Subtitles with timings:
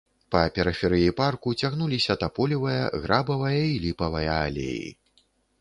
[0.35, 4.89] Па перыферыі парку цягнуліся таполевая, грабавая і ліпавая алеі.